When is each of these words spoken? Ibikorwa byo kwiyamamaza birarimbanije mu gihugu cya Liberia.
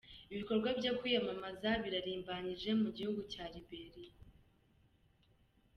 Ibikorwa 0.33 0.69
byo 0.79 0.91
kwiyamamaza 0.99 1.69
birarimbanije 1.83 2.69
mu 2.81 2.89
gihugu 2.97 3.21
cya 3.31 3.45
Liberia. 3.53 4.15